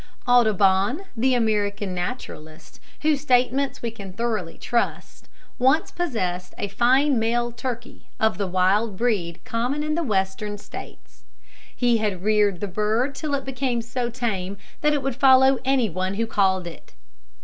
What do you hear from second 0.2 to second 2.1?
Audubon, the American